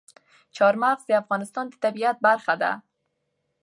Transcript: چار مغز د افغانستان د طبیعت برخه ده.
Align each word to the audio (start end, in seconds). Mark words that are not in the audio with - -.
چار 0.55 0.73
مغز 0.83 1.03
د 1.07 1.11
افغانستان 1.21 1.65
د 1.69 1.73
طبیعت 1.83 2.17
برخه 2.27 2.53
ده. 2.61 2.71